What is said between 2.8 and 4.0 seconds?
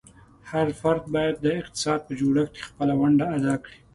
ونډه ادا کړي.